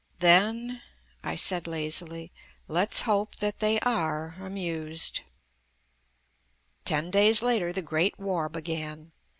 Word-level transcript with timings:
"Then," 0.17 0.81
I 1.23 1.35
said 1.35 1.67
lazily, 1.67 2.31
"let's 2.67 3.01
hope 3.01 3.35
that 3.35 3.59
they 3.59 3.79
are 3.81 4.35
amused." 4.39 5.21
Ten 6.85 7.11
days 7.11 7.43
later 7.43 7.71
the 7.71 7.83
Great 7.83 8.17
War 8.17 8.49
began. 8.49 9.11